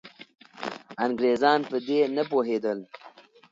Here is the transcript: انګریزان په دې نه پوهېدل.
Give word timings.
انګریزان 1.05 1.59
په 1.69 1.77
دې 1.87 1.99
نه 2.15 2.23
پوهېدل. 2.31 2.79